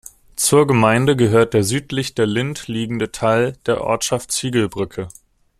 [0.35, 5.09] Zur Gemeinde gehört der südlich der Linth liegende Teil der Ortschaft Ziegelbrücke.